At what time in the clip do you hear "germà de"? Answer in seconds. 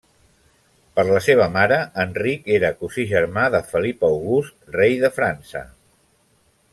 3.13-3.61